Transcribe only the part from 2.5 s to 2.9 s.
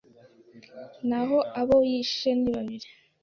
babiri